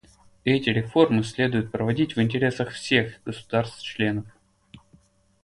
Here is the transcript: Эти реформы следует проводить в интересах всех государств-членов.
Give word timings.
Эти 0.45 0.71
реформы 0.71 1.23
следует 1.23 1.71
проводить 1.71 2.15
в 2.15 2.21
интересах 2.23 2.71
всех 2.71 3.21
государств-членов. 3.23 4.25